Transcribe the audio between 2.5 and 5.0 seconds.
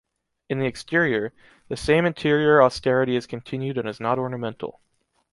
austerity is continued and is not ornamental.